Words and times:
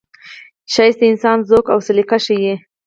ښکلا 0.73 0.97
د 0.99 1.01
انسان 1.11 1.37
ذوق 1.49 1.65
او 1.73 1.79
سلیقه 1.87 2.17
ښيي. 2.25 2.53